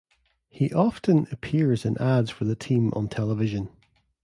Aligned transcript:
He 0.49 0.73
often 0.73 1.27
appears 1.31 1.85
in 1.85 1.95
ads 1.99 2.31
for 2.31 2.43
the 2.45 2.55
team 2.55 2.91
on 2.95 3.07
television. 3.07 3.69